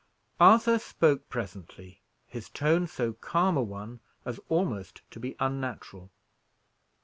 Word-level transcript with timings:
Arthur 0.39 0.79
spoke 0.79 1.29
presently, 1.29 2.01
his 2.25 2.49
tone 2.49 2.87
so 2.87 3.13
calm 3.13 3.55
a 3.55 3.61
one 3.61 3.99
as 4.25 4.39
almost 4.49 5.03
to 5.11 5.19
be 5.19 5.35
unnatural. 5.39 6.09